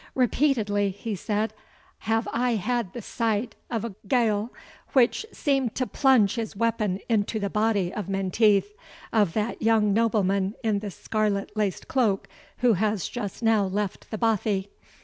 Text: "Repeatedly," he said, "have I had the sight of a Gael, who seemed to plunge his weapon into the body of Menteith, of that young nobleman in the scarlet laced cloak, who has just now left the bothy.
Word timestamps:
"Repeatedly," 0.15 0.89
he 0.89 1.13
said, 1.13 1.53
"have 2.09 2.27
I 2.33 2.55
had 2.55 2.91
the 2.93 3.03
sight 3.03 3.53
of 3.69 3.85
a 3.85 3.93
Gael, 4.07 4.51
who 4.95 5.07
seemed 5.31 5.75
to 5.75 5.85
plunge 5.85 6.33
his 6.37 6.55
weapon 6.55 7.01
into 7.07 7.37
the 7.39 7.51
body 7.51 7.93
of 7.93 8.09
Menteith, 8.09 8.73
of 9.13 9.33
that 9.33 9.61
young 9.61 9.93
nobleman 9.93 10.55
in 10.63 10.79
the 10.79 10.89
scarlet 10.89 11.51
laced 11.55 11.87
cloak, 11.87 12.27
who 12.61 12.73
has 12.73 13.07
just 13.07 13.43
now 13.43 13.63
left 13.63 14.09
the 14.09 14.17
bothy. 14.17 14.71